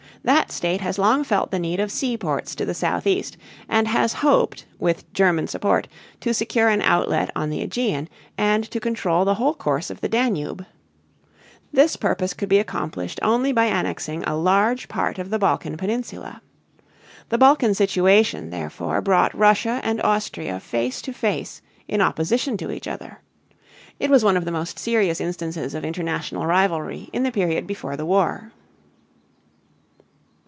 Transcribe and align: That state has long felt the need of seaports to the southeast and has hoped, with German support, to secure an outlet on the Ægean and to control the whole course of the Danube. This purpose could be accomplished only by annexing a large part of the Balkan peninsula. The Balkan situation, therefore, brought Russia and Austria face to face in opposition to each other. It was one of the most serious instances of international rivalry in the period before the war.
That 0.23 0.51
state 0.51 0.81
has 0.81 0.99
long 0.99 1.23
felt 1.23 1.49
the 1.49 1.57
need 1.57 1.79
of 1.79 1.91
seaports 1.91 2.53
to 2.53 2.63
the 2.63 2.75
southeast 2.75 3.37
and 3.67 3.87
has 3.87 4.13
hoped, 4.21 4.67
with 4.77 5.11
German 5.13 5.47
support, 5.47 5.87
to 6.19 6.31
secure 6.31 6.69
an 6.69 6.83
outlet 6.83 7.31
on 7.35 7.49
the 7.49 7.65
Ægean 7.67 8.07
and 8.37 8.63
to 8.69 8.79
control 8.79 9.25
the 9.25 9.33
whole 9.33 9.55
course 9.55 9.89
of 9.89 9.99
the 9.99 10.07
Danube. 10.07 10.63
This 11.73 11.95
purpose 11.95 12.35
could 12.35 12.49
be 12.49 12.59
accomplished 12.59 13.19
only 13.23 13.51
by 13.51 13.65
annexing 13.65 14.23
a 14.25 14.37
large 14.37 14.87
part 14.87 15.17
of 15.17 15.31
the 15.31 15.39
Balkan 15.39 15.75
peninsula. 15.75 16.43
The 17.29 17.39
Balkan 17.39 17.73
situation, 17.73 18.51
therefore, 18.51 19.01
brought 19.01 19.33
Russia 19.33 19.81
and 19.83 19.99
Austria 20.03 20.59
face 20.59 21.01
to 21.01 21.13
face 21.13 21.63
in 21.87 21.99
opposition 21.99 22.57
to 22.57 22.69
each 22.69 22.87
other. 22.87 23.21
It 23.99 24.11
was 24.11 24.23
one 24.23 24.37
of 24.37 24.45
the 24.45 24.51
most 24.51 24.77
serious 24.77 25.19
instances 25.19 25.73
of 25.73 25.83
international 25.83 26.45
rivalry 26.45 27.09
in 27.11 27.23
the 27.23 27.31
period 27.31 27.65
before 27.65 27.97
the 27.97 28.05
war. 28.05 28.51